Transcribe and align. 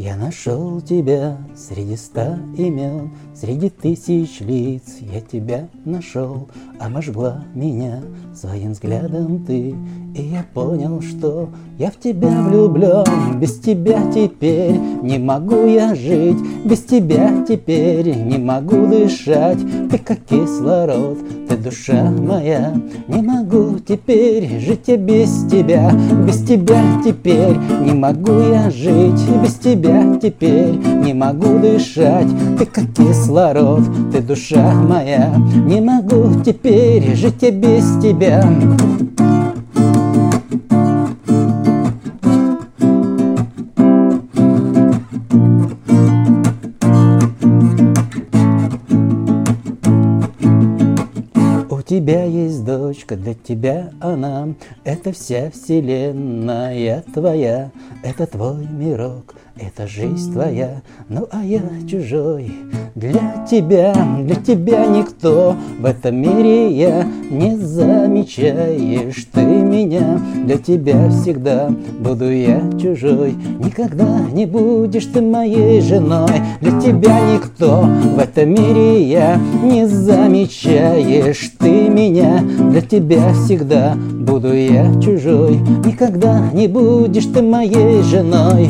Я 0.00 0.16
нашел 0.16 0.80
тебя 0.80 1.36
среди 1.54 1.94
ста 1.94 2.38
имен, 2.56 3.10
Среди 3.34 3.68
тысяч 3.68 4.40
лиц 4.40 4.96
я 5.00 5.20
тебя 5.20 5.68
нашел, 5.84 6.48
Обожгла 6.78 7.44
меня 7.54 8.00
своим 8.34 8.72
взглядом 8.72 9.44
ты, 9.44 9.74
И 10.14 10.22
я 10.22 10.46
понял, 10.54 11.02
что 11.02 11.50
я 11.78 11.90
в 11.90 11.98
тебя 11.98 12.30
влюблен. 12.42 13.38
Без 13.38 13.60
тебя 13.60 14.10
теперь 14.10 14.78
не 15.02 15.18
могу 15.18 15.66
я 15.66 15.94
жить, 15.94 16.38
Без 16.64 16.80
тебя 16.82 17.44
теперь 17.46 18.16
не 18.16 18.38
могу 18.38 18.86
дышать. 18.86 19.58
Ты 19.90 19.98
как 19.98 20.20
кислород, 20.20 21.18
ты 21.46 21.58
душа 21.58 22.10
моя, 22.10 22.74
Не 23.06 23.20
могу 23.20 23.39
теперь 23.86 24.60
жить 24.60 24.88
без 24.98 25.44
тебя, 25.50 25.90
Без 26.26 26.42
тебя 26.42 26.82
теперь 27.04 27.56
не 27.80 27.92
могу 27.92 28.32
я 28.40 28.70
жить, 28.70 29.20
Без 29.42 29.54
тебя 29.54 30.18
теперь 30.20 30.74
не 31.04 31.14
могу 31.14 31.58
дышать. 31.58 32.28
Ты 32.58 32.66
как 32.66 32.92
кислород, 32.92 33.82
ты 34.12 34.20
душа 34.20 34.74
моя, 34.74 35.34
Не 35.66 35.80
могу 35.80 36.40
теперь 36.44 37.14
жить 37.14 37.52
без 37.52 38.00
тебя. 38.02 38.44
Тебя 52.00 52.24
есть 52.24 52.64
дочка, 52.64 53.14
для 53.14 53.34
тебя 53.34 53.90
она 54.00 54.54
Это 54.84 55.12
вся 55.12 55.50
вселенная 55.50 57.04
твоя. 57.12 57.70
Это 58.02 58.26
твой 58.26 58.66
мирок, 58.66 59.34
это 59.58 59.86
жизнь 59.86 60.32
твоя, 60.32 60.80
ну 61.10 61.28
а 61.30 61.44
я 61.44 61.60
чужой 61.90 62.50
Для 62.94 63.44
тебя, 63.50 63.94
для 64.20 64.36
тебя 64.36 64.86
никто. 64.86 65.54
В 65.78 65.84
этом 65.84 66.16
мире 66.16 66.72
я 66.72 67.04
не 67.30 67.56
замечаешь 67.56 69.26
ты 69.30 69.59
меня 70.00 70.20
Для 70.44 70.58
тебя 70.58 71.08
всегда 71.10 71.70
буду 71.98 72.30
я 72.30 72.60
чужой. 72.80 73.34
Никогда 73.58 74.20
не 74.32 74.46
будешь 74.46 75.06
ты 75.06 75.20
моей 75.20 75.80
женой. 75.80 76.30
Для 76.60 76.80
тебя 76.80 77.18
никто 77.34 77.82
в 77.82 78.18
этом 78.18 78.50
мире 78.50 79.02
я 79.02 79.38
не 79.62 79.86
замечаешь. 79.86 81.52
Ты 81.58 81.88
меня 81.88 82.40
Для 82.70 82.80
тебя 82.80 83.32
всегда 83.34 83.94
буду 83.94 84.52
я 84.52 84.92
чужой. 85.00 85.56
Никогда 85.84 86.50
не 86.52 86.68
будешь 86.68 87.26
ты 87.26 87.42
моей 87.42 88.02
женой 88.02 88.68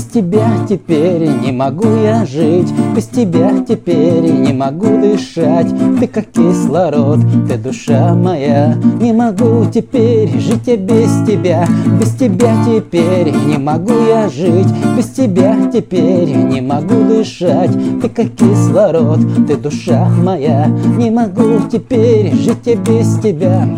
Без 0.00 0.06
тебя 0.06 0.48
теперь 0.66 1.28
не 1.28 1.52
могу 1.52 1.86
я 2.02 2.24
жить, 2.24 2.72
Без 2.96 3.04
тебя 3.04 3.62
теперь 3.68 4.32
не 4.32 4.54
могу 4.54 4.98
дышать. 4.98 5.66
Ты 6.00 6.06
как 6.06 6.24
кислород, 6.32 7.18
ты 7.46 7.58
душа 7.58 8.14
моя. 8.14 8.78
Не 8.98 9.12
могу 9.12 9.66
теперь 9.70 10.30
жить 10.38 10.66
я 10.68 10.78
без 10.78 11.10
тебя, 11.26 11.66
Без 12.00 12.14
тебя 12.14 12.50
теперь 12.64 13.30
не 13.46 13.58
могу 13.58 13.92
я 14.08 14.30
жить, 14.30 14.68
Без 14.96 15.10
тебя 15.10 15.54
теперь 15.70 16.34
не 16.34 16.62
могу 16.62 17.04
дышать. 17.04 17.72
Ты 18.00 18.08
как 18.08 18.30
кислород, 18.30 19.18
ты 19.46 19.58
душа 19.58 20.08
моя. 20.08 20.68
Не 20.96 21.10
могу 21.10 21.68
теперь 21.70 22.34
жить 22.36 22.64
я 22.64 22.76
без 22.76 23.18
тебя. 23.18 23.68